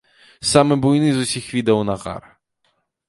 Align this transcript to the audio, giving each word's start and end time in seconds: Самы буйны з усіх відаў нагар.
Самы 0.51 0.77
буйны 0.85 1.11
з 1.17 1.27
усіх 1.27 1.45
відаў 1.57 1.79
нагар. 1.91 2.21